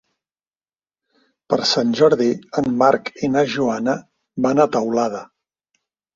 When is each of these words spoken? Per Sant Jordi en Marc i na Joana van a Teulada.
Per 1.53 1.59
Sant 1.71 1.91
Jordi 1.99 2.31
en 2.63 2.71
Marc 2.81 3.13
i 3.29 3.31
na 3.35 3.45
Joana 3.53 3.95
van 4.49 4.65
a 4.67 4.69
Teulada. 4.79 5.23